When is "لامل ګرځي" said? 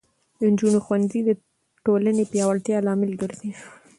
2.85-3.49